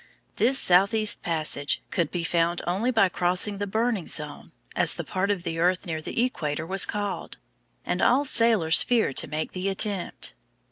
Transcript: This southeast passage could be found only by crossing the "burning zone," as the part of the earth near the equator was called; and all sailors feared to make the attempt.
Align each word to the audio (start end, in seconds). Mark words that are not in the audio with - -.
This 0.37 0.57
southeast 0.57 1.21
passage 1.21 1.83
could 1.91 2.09
be 2.09 2.23
found 2.23 2.63
only 2.65 2.89
by 2.89 3.07
crossing 3.07 3.59
the 3.59 3.67
"burning 3.67 4.07
zone," 4.07 4.51
as 4.75 4.95
the 4.95 5.03
part 5.03 5.29
of 5.29 5.43
the 5.43 5.59
earth 5.59 5.85
near 5.85 6.01
the 6.01 6.23
equator 6.25 6.65
was 6.65 6.87
called; 6.87 7.37
and 7.85 8.01
all 8.01 8.25
sailors 8.25 8.81
feared 8.81 9.15
to 9.17 9.27
make 9.27 9.51
the 9.51 9.69
attempt. 9.69 10.33